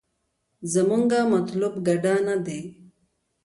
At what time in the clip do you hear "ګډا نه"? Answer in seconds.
1.87-2.35